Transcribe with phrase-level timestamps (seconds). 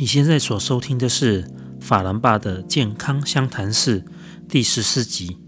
[0.00, 1.50] 你现在所收听的是
[1.80, 4.04] 法兰爸的健康相谈室
[4.48, 5.38] 第十四集，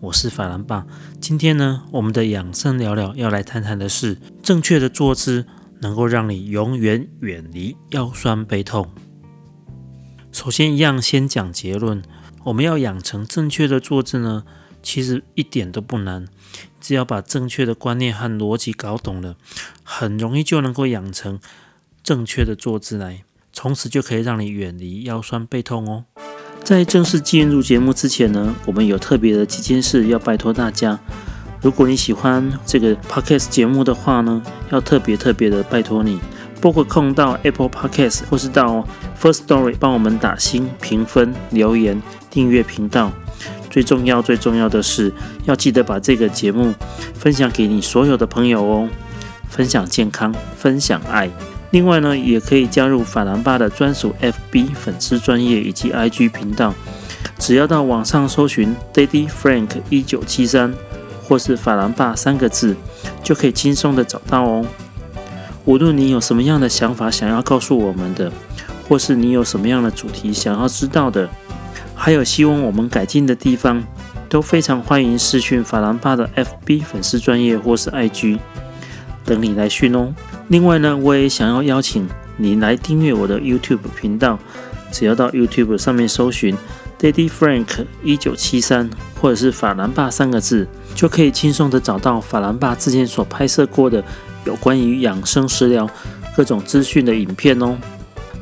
[0.00, 0.86] 我是法兰爸。
[1.18, 5.46] 今天呢，我们的养生聊聊要来谈谈的是正确的坐姿
[5.80, 8.86] 能够让你永远远离腰酸背痛。
[10.30, 12.02] 首先，一样先讲结论，
[12.44, 14.44] 我们要养成正确的坐姿呢，
[14.82, 16.28] 其实一点都不难，
[16.82, 19.38] 只要把正确的观念和逻辑搞懂了，
[19.82, 21.40] 很容易就能够养成
[22.02, 23.24] 正确的坐姿来。
[23.58, 26.04] 从此就可以让你远离腰酸背痛哦。
[26.62, 31.00] 在正式进入节目之前呢，我们有特别的几件事要拜托大家。
[31.62, 36.20] 如果你喜欢这个 podcast 节目的话呢，要特别特别的拜托你，
[36.60, 38.86] 包括空到 Apple Podcast 或是到
[39.18, 43.10] First Story 帮我们打星、评分、留言、订阅频道。
[43.70, 45.10] 最重要、最重要的是，
[45.46, 46.74] 要记得把这个节目
[47.14, 48.88] 分享给你所有的朋友哦。
[49.48, 51.30] 分享健康，分享爱。
[51.70, 56.72] 另外呢，也可以加入法兰巴的专属 FB 粉丝专业以及 IG 频道，
[57.38, 60.72] 只要到网上搜寻 Daddy Frank 一九七三
[61.22, 62.76] 或是法兰巴三个字，
[63.22, 64.64] 就可以轻松的找到哦。
[65.64, 68.30] 无论你有什么样的想法想要告诉我们的，
[68.88, 71.28] 或是你有什么样的主题想要知道的，
[71.94, 73.82] 还有希望我们改进的地方，
[74.28, 78.38] 都非常欢迎私讯法兰巴的 FB 粉丝专业或是 IG，
[79.24, 80.14] 等你来讯哦。
[80.48, 84.38] 另外呢，我也想要邀请你来订阅我的 YouTube 频道。
[84.92, 86.56] 只要到 YouTube 上面搜寻
[86.98, 88.88] Daddy Frank 一九七三，
[89.20, 94.02] 或者是法兰爸三个字，就可以轻松的找到法兰爸之前所拍摄过的
[94.44, 95.90] 有关于养生食疗
[96.36, 97.76] 各种资讯的影片哦。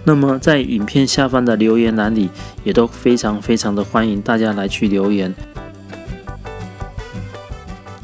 [0.04, 2.28] 那么在影片下方的留言栏里，
[2.62, 5.34] 也都非常非常的欢迎大家来去留言。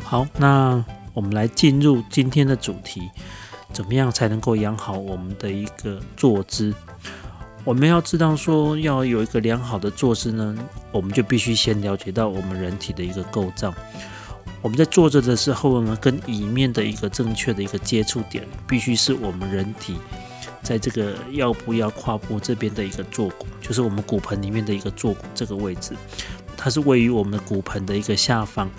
[0.02, 3.02] 好，那我们来进入今天的主题。
[3.72, 6.74] 怎么样才能够养好我们的一个坐姿？
[7.64, 10.56] 我们要知道说要有一个良好的坐姿呢，
[10.90, 13.72] 我们就必须先了解到我们人体的一个构造。
[14.62, 19.96] 我们在坐着的时候呢，跟椅面的一个正确的一个接触点，必须是我们人体
[20.62, 25.94] 在这个腰部、腰胯部这边的一个坐骨，就是我们骨盆里面的一个坐骨这个位置，
[26.56, 28.70] 它是位于我们的骨盆的一个下方。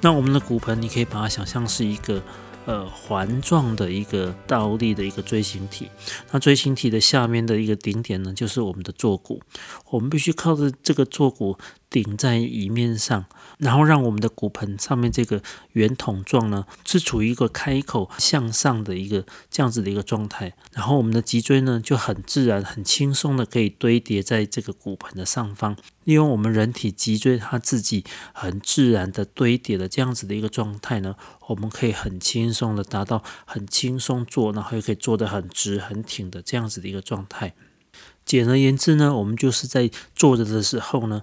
[0.00, 2.22] 那我们的骨盆，你可以把它想象是一个。
[2.66, 5.88] 呃，环状的一个倒立的一个锥形体，
[6.32, 9.40] 那锥形体的下面的一个顶点呢，就是我们的坐骨。
[9.90, 11.56] 我们必须靠着这个坐骨
[11.88, 13.24] 顶在椅面上，
[13.58, 20.54] 然后让我们的骨盆上面这个圆筒状呢，是处于一个开口向上的一个这样子的一个状态。
[20.72, 25.76] 然后我们的脊椎呢，就很自然、很轻松的可以堆叠在这个骨盆的上方。
[26.04, 31.16] 利用我们人体脊椎它自己很自然的堆叠的这样子的一个状态呢，
[31.48, 37.54] 我们可以很轻松的达到很轻松坐，然后又可以坐得很直很挺的这样子的一个状态。
[38.24, 41.22] 简而言之呢，我们就是在坐着的时候呢，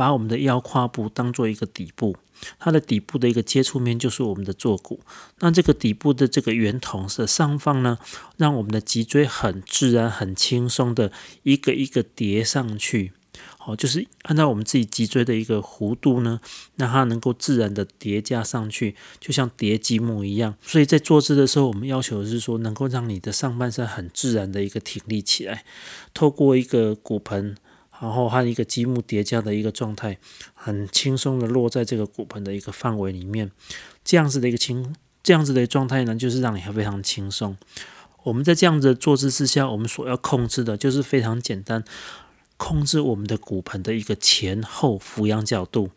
[0.00, 2.16] 把我们的腰胯部当做一个底部，
[2.58, 5.00] 它的底部的一个接触面就是我们的坐骨。
[5.40, 7.98] 那这个底部的这个圆筒的上方呢，
[8.38, 11.12] 让我们的脊椎很自然、很轻松的
[11.42, 13.12] 一个一个叠上去。
[13.58, 16.40] 好，就是按照我们自己脊椎的一个弧度呢，
[16.76, 20.54] 让它能够自然的叠加上去，就像叠积木一样。
[20.62, 25.66] 所以在坐姿的时候，我们要求是说，能够让你的上半身很自然的一个挺立起来，
[26.14, 27.54] 透过一个骨盆，
[28.00, 30.18] 然后和一个积木叠加的一个状态，
[30.54, 33.50] 很轻松的落在这个骨盆的一个范围里面。
[34.02, 37.56] 这样子的一个轻，这样子的状态呢，就是让你非常轻松。
[38.22, 41.84] 我们在这样子的坐姿之下，我们所要控制的就是非常简单。
[42.56, 45.88] 控制我们的骨盆的一个前后俯仰角度，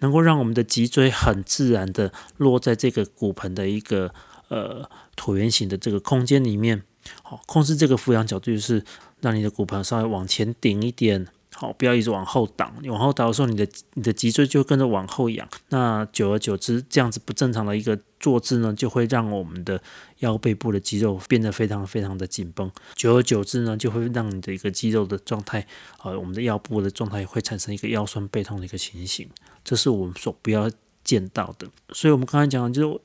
[0.00, 4.12] 能够让我们的脊椎很自然的落在这个骨盆的一个
[4.48, 6.82] 呃椭圆形的这个空间里面。
[7.22, 8.84] 好，控制这个俯仰角度就是
[9.20, 11.28] 让你的骨盆稍微往前顶一点。
[11.60, 12.72] 好，不要一直往后倒。
[12.80, 15.48] 你往后倒的时候，你的你的脊椎就跟着往后仰。
[15.70, 19.82] 那久而久之，这样子不正常的一个坐姿呢，就会让我们的
[20.20, 22.70] 腰背部的肌肉变得非常非常的紧绷。
[22.94, 25.66] 久而久之呢，就会让你的一个肌肉的状态，
[26.04, 29.28] 呃，我们的腰部的状态会产生一个腰酸背痛的一个情形。
[29.64, 30.70] 这是我们所不要
[31.02, 31.66] 见到的。
[31.92, 33.00] 所以，我们刚才讲的就是，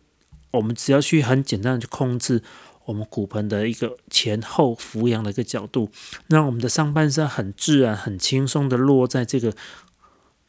[0.51, 2.43] 我们只要去很简单的去控制。
[2.85, 5.89] 我们骨盆的一个前后俯仰的一个角度，
[6.27, 9.53] 让我们的上半身很自然、很轻松的落在这个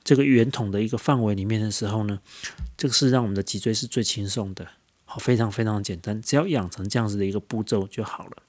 [0.03, 2.19] 这个圆筒的一个范围里面的时候呢，
[2.77, 4.67] 这个是让我们的脊椎是最轻松的。
[5.05, 8.43] 好，非常非常简单，只要养成这样子的一个步骤就好了。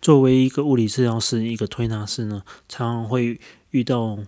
[0.00, 3.40] 作为一个物理治疗师、一个推拿师呢，常常会
[3.70, 4.18] 遇到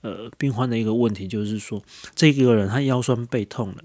[0.00, 1.82] 呃病患的一个问题，就是说
[2.14, 3.76] 这个人他腰酸背痛了。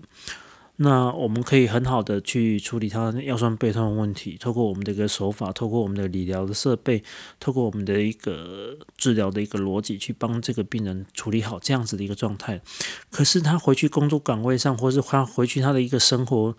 [0.80, 7.04] 那我们可以很好的去处理他腰酸背痛的问题，透过我们的一个手法，透过我们的理疗的设备，
[7.40, 12.62] 透过我们的一个治疗的一个逻辑，去帮这个病人处理好这样子的一个状态。
[13.10, 16.56] 可是他回去工作岗位上，或是他回去他的一个生活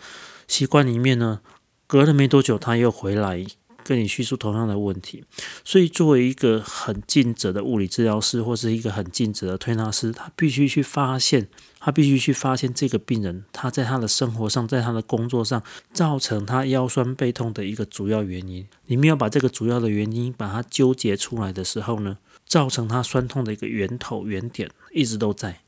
[0.49, 1.41] 习惯里面呢，
[1.87, 3.47] 隔了没多久，他又回来。
[3.89, 5.25] 跟你叙述同样的问题，
[5.65, 11.49] 所以作为一个很尽责的物理治疗师，或是一个很尽责的推拿师，他必须去发现，
[11.81, 18.67] 他必须去发现这个病人他在他的生活上，在他的工作上造成他腰酸背痛的一个主要原因。
[18.89, 25.61] 你没有把这个主要的原因把它纠结出来的时候呢，造成他酸痛的一个源头原点一直都在。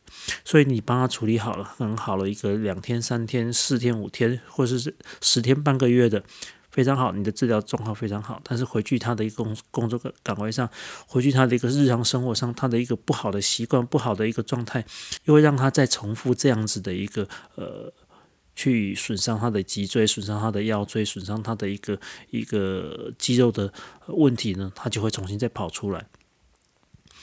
[0.45, 6.23] 所以你帮他处理好了，很好了一个两天、三天、四天、五天，或者是十天、半个月的。
[6.71, 10.69] 非常好，你的治疗状况非常好，但是回去他的一个工工作岗位上，
[11.07, 14.85] 回去他的一个日常生活上，他的一个不好的习惯、不好的一个状态，
[15.25, 17.93] 又会让他再重复这样子的一个呃，
[18.55, 21.99] 去损伤他的脊椎、损伤他的腰椎、损伤他的一个
[22.31, 23.73] 一个肌肉的
[24.07, 26.07] 问题呢，他就会重新再跑出来。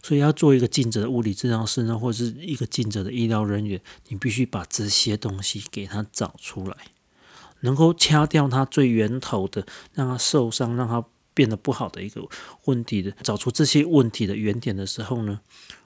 [0.03, 6.77] 所以要做一个尽责的物理治疗师呢，或者是一个尽责的医疗人员，你必须把这些东西给他找出来。
[7.61, 12.21] 能够掐掉它最源头的，让它受伤，让它变得不好的一个
[12.65, 15.39] 问题的，找出这些问题的原点的时候呢，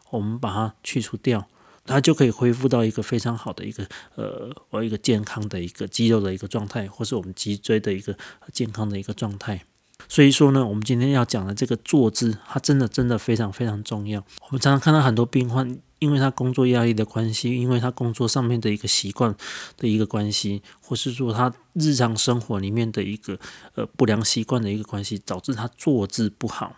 [0.09, 1.47] 我们把它去除掉，
[1.85, 3.85] 它就可以恢复到一个非常好的一个
[4.15, 8.17] 呃，我一个健康的一个肌肉的一个状态，或是我们脊椎的一个
[8.53, 9.63] 健康的一个状态。
[10.07, 14.19] 所以说呢，我们今天要讲的这个坐姿，它真的真的非常非常重要。
[14.41, 15.77] 我们常常看到很多病患。
[16.01, 19.35] 因为他工作压力的关系，因为他工作上面的一个习惯
[19.77, 23.37] 的一个关系，或是说他日常生活里面的一个
[23.75, 26.75] 呃不良习惯的一个关系，导致他坐姿不好，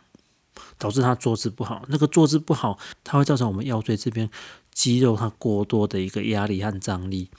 [0.77, 1.85] 导致他坐姿不好。
[1.87, 4.29] 那个坐姿不好，它会造成我们腰椎这边
[4.73, 7.29] 肌肉它过多的一个压力和张力。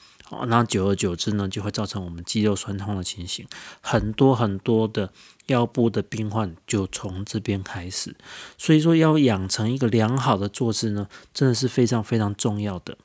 [0.46, 3.46] 那久而久之呢，就会造成我们肌肉酸痛的情形。
[3.80, 5.10] 很多很多的
[5.46, 8.14] 腰部的病患就从这边开始。
[8.58, 12.96] 所以说，要养成一个良好的坐姿呢，真的是非常非常重要的。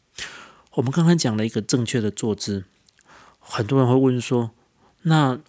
[0.73, 2.63] 我们刚刚讲了一个正确的坐姿，
[3.39, 4.51] 很多人会问说，
[5.03, 5.39] 那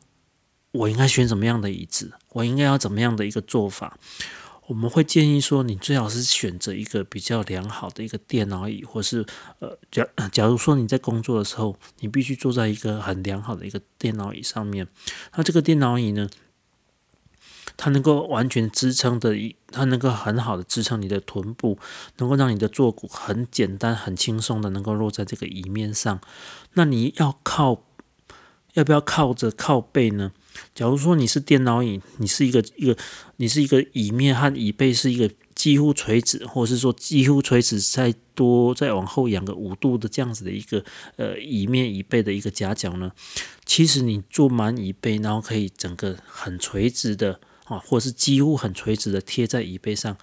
[0.72, 2.12] 我应该选什么样的椅子？
[2.30, 3.98] 我应该要怎么样的一个做法？
[4.70, 9.26] 我们会建议说，你最好是选择一个比较良好的一个电脑椅，或是
[9.58, 14.86] 呃，假 假如说你在工作的时候，你必须坐在一个很良好的一个电脑椅上面。
[15.34, 16.30] 那这个电脑椅呢，
[17.76, 19.34] 它能够完全支撑的，
[19.72, 21.76] 它能够很好的支撑你的臀部，
[22.18, 26.20] 能够让你的坐骨很简单、很轻松的能够落在这个椅面上。
[26.74, 27.82] 那你要靠，
[28.74, 30.30] 要不要靠着靠背呢？
[30.74, 32.96] 假如说你是电脑椅，你是一个一个，
[33.36, 40.84] 你是一个椅面和椅背是一个几乎垂直，或者是说几乎垂直再多再往后仰个五度的这样子的一个
[41.16, 43.12] 呃椅面椅背的一个夹角呢，
[43.64, 50.16] 其实你坐满椅背，然后可以整个很垂直的啊，或是几乎很垂直的贴在椅背上，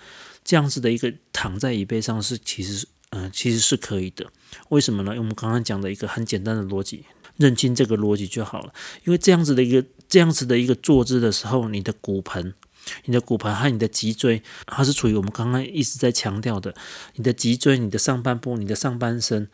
[0.44, 4.26] 这样子的一个躺在椅背上是其实嗯其实是可以的。
[4.70, 5.12] 为什么呢？
[5.12, 7.06] 因为我们刚刚讲的一个很简单的逻辑。
[7.38, 8.74] 认清这个逻辑就好了，
[9.06, 12.54] 因为这样子的一个这样子的一个坐姿的时候，你的骨盆、
[13.06, 16.74] 你的骨盆和你的脊椎，它是处于我们刚刚一直在强调的，
[17.16, 19.50] 你的脊椎、你的上半部、你的上半身、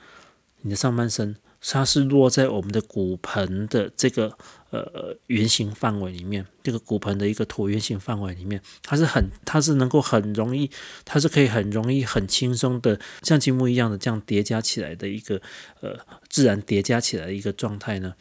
[0.61, 1.35] 你的上半身。
[1.65, 4.38] 它是落在我们的骨盆的这个
[4.71, 10.69] 呃圆形范围里面，这个骨盆的一个椭圆形范围里面，它是很，它是能够很容易，
[11.05, 15.41] 它是可以很容易、很轻松的，像积木一样的这样叠加起来的一个
[15.79, 18.13] 呃自然叠加起来的一个状态呢。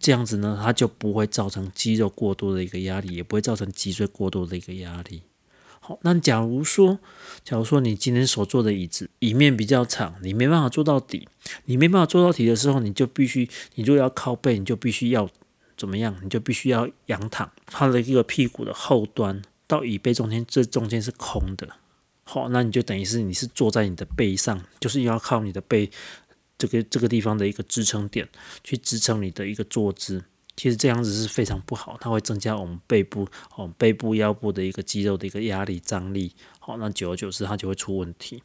[0.00, 5.22] 这样子呢，它就不会造成肌肉过多的一个压力，也不会造成脊椎过多的一个压力。
[5.80, 6.98] 好那假如说，
[7.42, 11.26] 假如说你今天所坐的椅子椅面比较长，你没办法坐到底，
[11.64, 15.28] 你没办法坐到底的时候，你就必须，你如果要靠背，你就必须要
[15.76, 16.14] 怎么样？
[16.22, 21.66] 你就必须要仰躺，它的一个屁股的后端到椅背中间，这中间是空的。
[22.24, 25.90] 好，那你就等于是你是坐在你的背上，就是要靠你的背
[26.58, 28.28] 这个这个地方的一个支撑点
[28.64, 30.24] 去支撑你的一个坐姿。
[30.56, 38.42] 其实这样子是非常不好，它会增加我们背部、哦背部、腰部的一个肌肉的一个压力张力，好，那久而久之它就会出问题。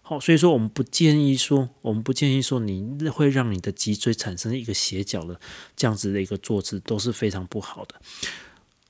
[0.00, 5.38] 好，所以说我们不建议说，我们不建议说你会让你的脊椎产生一个斜角的
[5.76, 7.96] 这样子的一个坐姿都是非常不好的。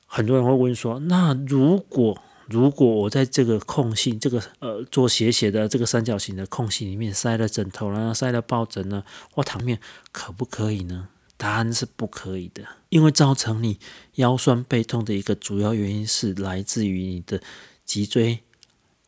[0.06, 9.80] 很多人会问说，那如果如果我在这个空隙，这个呃做斜斜的这个三角形的空隙里面塞了枕头呢，塞了抱枕呢，或躺面，
[10.12, 11.08] 可不可以呢？
[11.38, 13.78] 答案是不可以的，因为造成你
[14.16, 17.40] 腰酸背痛的一个主要原因是来自于你的
[17.84, 18.40] 脊椎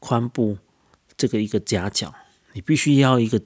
[0.01, 0.59] 髋部
[1.17, 2.13] 这个一个夹角，
[2.55, 3.41] 你必须要一个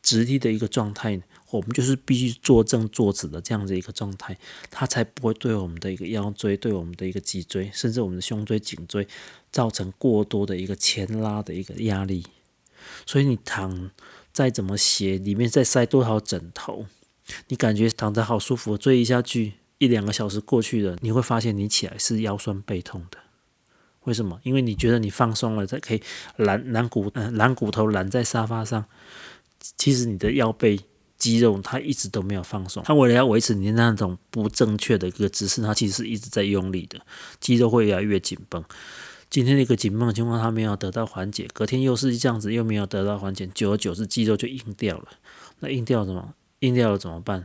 [0.00, 4.36] 直立的一个状态，我们就是必须坐正坐直的这样子一个状态，
[4.70, 9.06] 它才不会对我们的一个腰椎、对我们的一个脊椎，甚至我们的胸椎、颈椎
[9.50, 12.26] 造成过多的一个牵拉的一个压力。
[13.04, 13.90] 所以你躺
[14.32, 16.86] 再怎么斜，里面再塞多少枕头，
[17.48, 23.18] 你感觉躺着好舒服，追一下剧，一两个小时过去了，你会发现你起来是腰酸背痛的。
[24.04, 24.40] 为什么？
[24.44, 26.02] 因为你觉得你放松了，才可以
[26.36, 28.86] 揽揽骨，嗯，揽骨头揽在沙发上。
[29.76, 30.80] 其实你的腰背
[31.20, 36.98] 肌肉它一直都没有放松，它为了要维持你那种不正确的一个姿势，它其实是一直在用力的，
[37.38, 38.64] 肌肉会越来越紧绷。
[39.28, 45.06] 今天的一个紧绷的情况，它没有得到缓解，隔天又是这样子，又没有得到缓解，久而久之，肌肉就硬掉了。
[45.60, 46.34] 那硬掉怎么？
[46.60, 47.44] 硬掉了怎么办？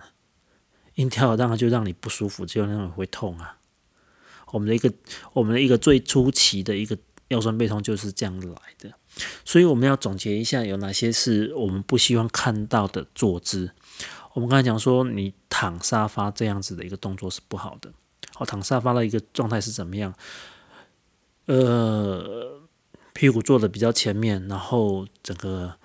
[0.96, 3.58] 硬掉了当然就让你不舒服，就让你会痛啊。
[4.53, 4.91] 我们的一个，
[5.34, 8.94] 我们的一个最初期的一个腰酸背痛就是这样来的。
[9.43, 13.72] 所以我们要总结一下，有哪些是我们不希望看到的坐姿。
[14.34, 17.91] 我们刚才讲说，你躺沙发这样子的一个动作是不好的。
[18.34, 20.13] 好，躺沙发的一个状态是怎么样？
[21.45, 22.62] 呃，
[23.13, 25.75] 屁股坐的比较前面，然后整个。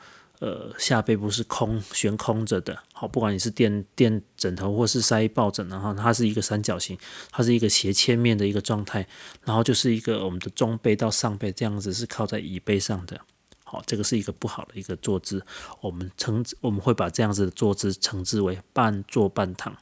[0.41, 6.97] 呃，下背部是空悬空着的，好，不管你是垫垫枕头或是塞抱枕，然后它是一个三角形，
[7.31, 9.07] 它是一个斜切面的一个状态，
[9.45, 13.21] 然后就是一个我们的中背到上背这样子是靠在椅背上的，
[13.65, 15.45] 好，这个是一个不好的一个坐姿，
[15.83, 19.77] 我们称我们会把这样子的坐姿称之为半坐半躺，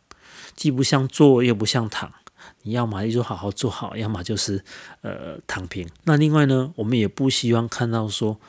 [0.57, 2.12] 既不像坐又不像躺，
[2.62, 4.65] 你要么就好好坐好，要么就是
[5.03, 5.88] 呃躺平。
[6.03, 8.41] 那另外呢，我们也不希望看到说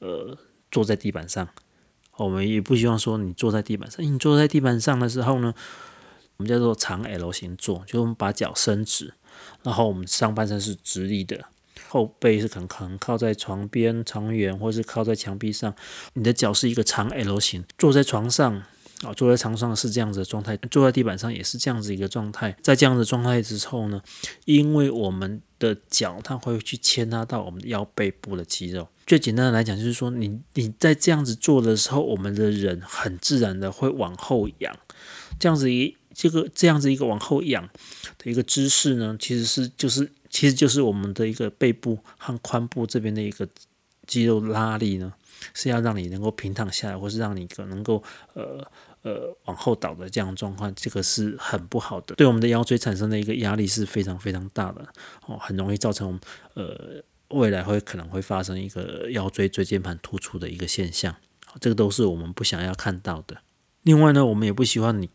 [0.00, 0.36] 呃。
[0.72, 1.48] 坐在地板上，
[2.16, 4.04] 我们也不希望说你坐在地板上。
[4.04, 5.54] 你坐在地板上的时候呢，
[6.38, 9.14] 我们叫做长 L 型坐，就我们把脚伸直，
[9.62, 11.44] 然后我们上半身是直立的，
[11.88, 15.72] 后背是可能可能靠在床边、床缘，或是靠在墙壁上。
[16.14, 18.64] 你的脚是一个长 L 型，坐在床上。
[19.02, 22.56] 啊，坐在床上是这样子的状态，坐在地板上也是这样子一个状态。
[22.62, 24.00] 在这样的状态之后呢，
[24.44, 28.88] 因为我们的脚它会去牵拉到我们腰背部的肌肉。
[29.06, 34.76] 最简单的来讲，就是说你你在这样子做的时候，我们的人很自然的会往后仰。
[35.38, 37.68] 这样子一这个这样子一个往后仰
[38.18, 43.48] 的一个姿势呢，其实是就是其实就是我们的一个背部和髋部这边的一个
[44.06, 45.12] 肌肉拉力呢，
[45.54, 48.02] 是要让你能够平躺下来，或是让你可能够
[48.34, 48.66] 呃。
[49.02, 54.86] 呃，往后倒的这样状况，这个是很不好的，对我们的腰椎产生的一个压力是非常非常大的
[55.26, 56.20] 哦，很容易造成
[56.54, 61.16] 呃未来会可能会发生一个腰椎椎间盘突出的一个现象，
[61.60, 63.38] 这个都是我们不想要看到的。
[63.82, 65.10] 另外呢，我们也不希望你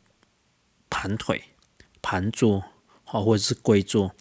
[0.89, 1.43] 盘腿、
[2.01, 2.63] 盘坐，
[3.05, 4.13] 好或者是跪坐。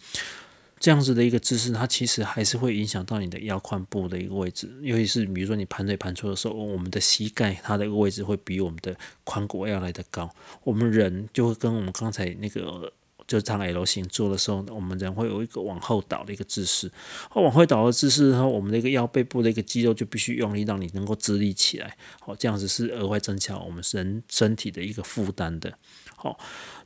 [0.79, 10.29] 这样子的一个姿势，它其实还是会影响到你的腰髋部的一个位置，尤其是比如说你盘腿盘坐的时候，我们的膝盖它的一个位置会比我们的髋骨要来的高，
[10.63, 12.93] 我们人就会跟我们刚才那个
[13.25, 16.89] 就这样 L 型做的时候，我们人会有一个往后倒的一个姿势，
[17.33, 25.73] 往后倒的姿势，然后我们的一个腰背部的一个肌肉就必须用力，让你能够直立起来，好，这样子是额外增强我们人身体的一个负担的，
[26.15, 26.39] 好，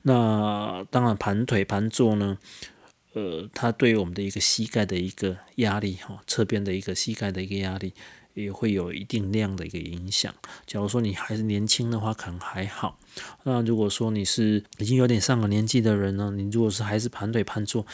[0.03, 2.38] 那当然盘腿盘坐呢。
[3.13, 7.93] 呃，它对于我们的一个膝盖的一个压力，哈，侧边的一个膝盖的一个压力，
[8.33, 10.33] 也会有一定量的一个影响。
[10.65, 12.97] 假如说你还是年轻的话，可能还好。
[13.43, 17.85] 那如果说你是已经有点上了年纪的人呢，你如果是还是盘腿盘坐，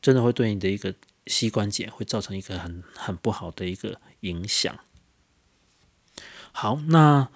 [0.00, 0.94] 真的会对你的一个
[1.26, 4.78] 膝关节会造成一个很很不好的一个影响。
[6.52, 7.28] 好，那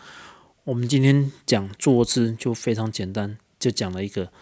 [0.64, 4.32] 我们今天讲坐姿就非常简单，就讲了一个。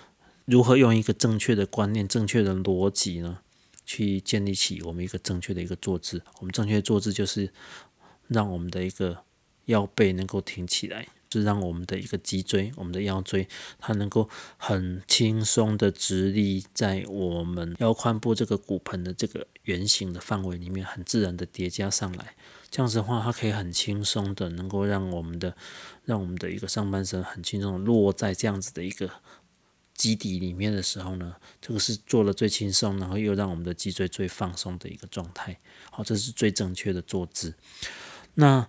[0.46, 3.38] 如何用一个正确的观念、正确的逻辑呢，
[3.86, 6.20] 去建立起我们一个正确的一个坐姿？
[6.40, 7.50] 我们正确坐姿就是
[8.28, 9.24] 让我们的一个
[9.66, 13.48] 腰背能够挺起来，是让我们的一个脊椎、我们的腰椎，
[13.78, 22.34] 它能够很轻松的直立在我们腰髋部这个骨盆的这个圆形的范围里面，很自然的叠加上来。
[22.70, 25.56] 这样子的话，它可以很轻松的能够让我们的、
[26.04, 29.08] 让我们的一个上半身很轻松的落在这样子的一个。
[29.94, 35.58] 基底里面的时候呢，这个是做了最轻松，然后又让我们的脊椎最放松的一个状态。
[35.90, 37.54] 好，这是最正确的坐姿。
[38.34, 38.66] 那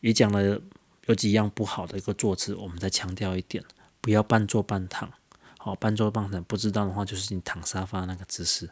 [0.00, 0.60] 也讲了
[1.06, 3.64] 有几样不好的一个坐姿，我们再强调一点，
[4.00, 5.10] 不要半坐半躺。
[5.58, 8.70] 好，半坐半躺不知道的话，就是你躺沙发那个姿势，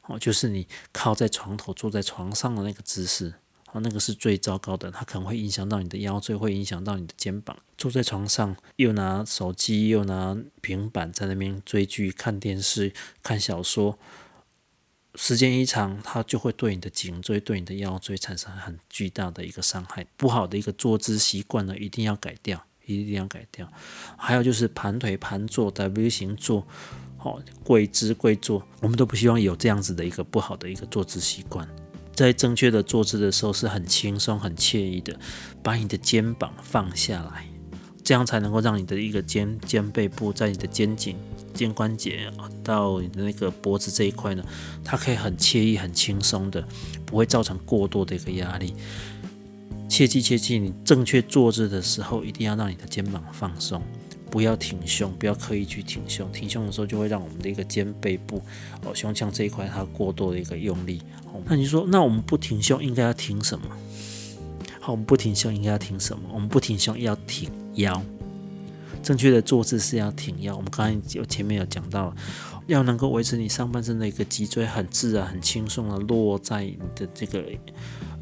[0.00, 3.34] 好，就是你靠在床头坐在床上的那个姿势。
[3.72, 7.56] 啊，那个是最糟糕的，它可能会影响到你的腰椎，会影响到你的肩膀。
[7.76, 13.98] 坐在床上，又拿手机，又拿平板在那边追剧、看电视、看小说，
[15.14, 20.06] 时间一长，它就会对你的颈椎、对你的腰椎产生很巨大的一个伤害。
[20.16, 22.64] 不好的一个坐姿习惯呢，一定要改掉。
[22.84, 23.72] 一定要改掉。
[24.16, 26.66] 还有就是盘腿盘坐 W 型坐，
[27.16, 31.66] 好跪姿跪坐，我们都不希望有这样子的一个不好的一个坐姿习惯。
[32.14, 35.18] 在正确的坐姿的时候是很轻松、很惬意的，
[35.62, 37.46] 把你的肩膀放下来，
[38.04, 41.16] 这样才能够让你的一个肩肩背部在你的肩颈、
[41.54, 42.30] 肩关节
[42.62, 44.44] 到你的那个脖子这一块呢，
[44.84, 46.62] 它可以很惬意、很轻松的，
[47.06, 48.74] 不会造成过多的一个压力。
[49.88, 53.82] 切记切记，你正确坐姿的时候，一定要让你的肩膀放松。
[54.32, 56.26] 不要挺胸，不要刻意去挺胸。
[56.32, 58.40] 挺胸的时候，就会让我们的一个肩背部、
[58.82, 61.02] 哦胸腔这一块它过多的一个用力。
[61.26, 63.66] 哦那你说，那我们不挺胸应该要挺什么？
[64.80, 66.22] 好，我们不挺胸应该要挺什么？
[66.32, 68.02] 我们不挺胸要挺腰。
[69.02, 70.56] 正确的坐姿是要挺腰。
[70.56, 72.14] 我们刚才有前面有讲到，
[72.66, 77.44] 要能够维持你上半身的一个脊椎很自然、很轻松的落在你的这个。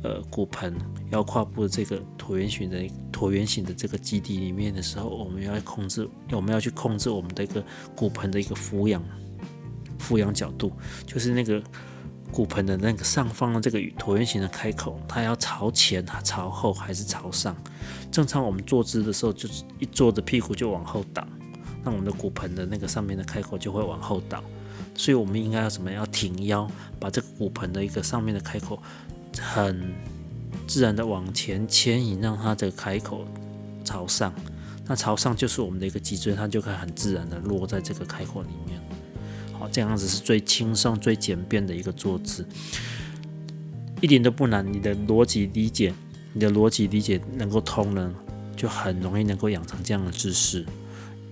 [0.03, 0.75] 呃，骨盆
[1.11, 2.83] 腰胯部的这个椭圆形的
[3.13, 7.63] 椭圆形的这个基底里面的时候，我们要控制，我们要去控制我们的一个
[7.95, 9.05] 骨盆的一个俯仰
[9.99, 10.73] 俯仰角度，
[11.05, 11.63] 就是那个
[12.33, 17.55] 骨盆的那个上方的这个椭圆形的开口，它要朝前、朝后还是朝上？
[18.11, 21.27] 正常我们坐姿的时候，就是一坐着屁股就往后倒，
[21.85, 24.43] 那我们的骨盆的那个上面的开口就会往后倒，
[24.95, 25.91] 所以我们应该要什么？
[25.91, 28.81] 要挺腰，把这个骨盆的一个上面的开口。
[29.41, 29.95] 很
[30.67, 33.25] 自然的往前牵引，让它的开口
[33.85, 34.35] 朝上。
[34.87, 38.81] 那朝上就是我们的一个脊椎，它就可以很自然的落在这个开口里面。
[39.57, 42.45] 好，这样子是最轻松、最简便的一个坐姿，
[44.01, 44.67] 一点都不难。
[44.71, 45.95] 你的逻辑理解，
[46.33, 48.13] 你的逻辑理解能够通了，
[48.57, 50.67] 就很容易能够养成这样的姿势，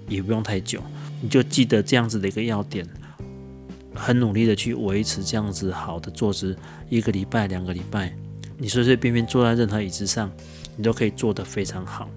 [0.08, 0.82] 也不用太久，
[1.20, 2.86] 你就记得这样子的一个要点。
[3.94, 6.56] 很努力的去维持这样子好的坐姿，
[6.88, 8.14] 一个礼拜、两个礼拜，
[8.56, 10.30] 你随随便便坐在任何椅子上，
[10.76, 12.08] 你都可以坐得非常好。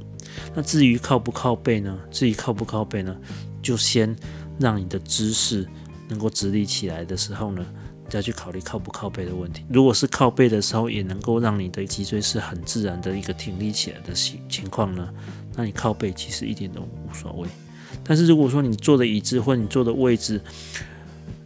[0.54, 1.98] 那至于靠不靠背呢？
[2.12, 3.16] 至于靠不靠背呢？
[3.64, 4.16] 就先
[4.60, 5.68] 让你的姿势
[6.08, 7.66] 能够直立起来的时候呢，
[8.08, 9.66] 再去考虑靠不靠背的问题。
[9.68, 15.12] 如果是靠背的时候，也能够让你的脊椎是很自然的一个挺立起来的情情况呢，
[15.56, 17.48] 那你靠背其实一点都无所谓。
[18.04, 20.42] 但是如果说你坐的椅子或你坐的位置，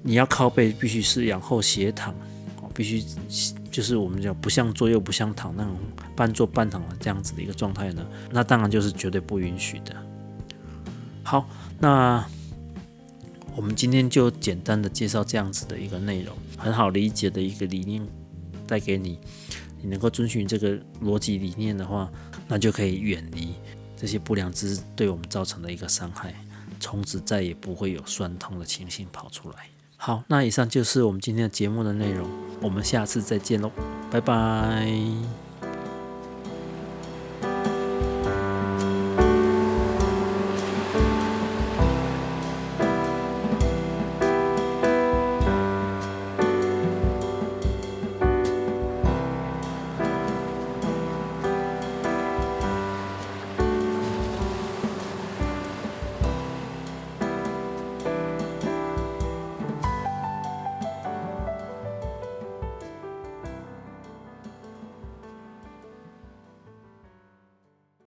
[0.01, 2.13] 你要靠背，必须是仰后斜躺，
[2.73, 3.03] 必须
[3.71, 5.75] 就是我们讲不像坐又不像躺那种
[6.15, 9.95] 半坐半躺的这样子的一个状态呢，那当然就是绝对不允许的。
[11.23, 12.25] 好，那
[13.55, 18.05] 我们今天就简单的介绍这样子的一个内容，很好理解的一个理念
[18.67, 19.19] 带给你，
[19.81, 22.10] 你能够遵循这个逻辑理念的话，
[22.47, 23.55] 那就可以远离
[23.97, 26.34] 这些不良知识对我们造成的一个伤害，
[26.79, 29.58] 从此再也不会有酸痛的情形跑出来。
[29.97, 32.29] 好，那以上就是我们今天的节目的内容，
[32.62, 33.71] 我们下次再见喽，
[34.12, 35.44] 拜拜。